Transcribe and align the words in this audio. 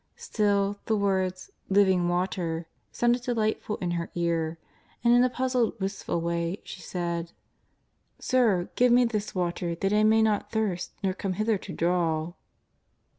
Still 0.15 0.79
the 0.85 0.95
words 0.95 1.51
'^ 1.71 1.75
living 1.75 2.07
water" 2.09 2.65
sounded 2.91 3.21
delightful 3.21 3.75
in 3.77 3.91
her 3.91 4.09
ear, 4.15 4.57
and 5.03 5.13
in 5.13 5.23
a 5.23 5.29
puzzled, 5.29 5.79
wistful 5.79 6.19
way 6.21 6.59
she 6.63 6.81
said:" 6.81 7.33
Sir, 8.19 8.71
give 8.75 8.91
me 8.91 9.05
this 9.05 9.35
water 9.35 9.75
that 9.75 9.93
I 9.93 10.01
may 10.03 10.23
not 10.23 10.49
thirst 10.49 10.93
nor 11.03 11.13
come 11.13 11.33
hither 11.33 11.59
to 11.59 11.71
draw.'' 11.71 12.33